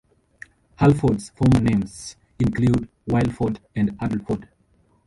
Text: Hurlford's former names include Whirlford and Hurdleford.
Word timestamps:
Hurlford's 0.79 1.29
former 1.29 1.59
names 1.59 2.15
include 2.39 2.89
Whirlford 3.07 3.57
and 3.75 3.95
Hurdleford. 3.99 4.47